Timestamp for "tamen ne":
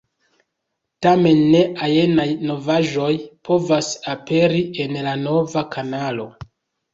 1.05-1.59